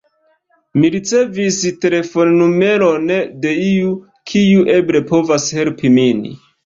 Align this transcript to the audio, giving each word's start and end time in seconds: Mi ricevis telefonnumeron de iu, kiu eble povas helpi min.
Mi 0.77 0.89
ricevis 0.93 1.59
telefonnumeron 1.85 3.05
de 3.45 3.51
iu, 3.67 3.93
kiu 4.33 4.65
eble 4.79 5.03
povas 5.13 5.47
helpi 5.59 5.93
min. 6.01 6.25